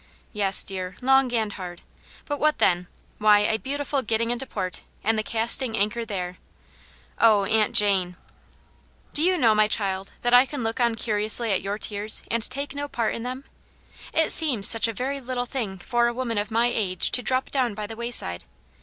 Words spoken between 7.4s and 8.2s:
Aunt Jane 1" Aufii pane's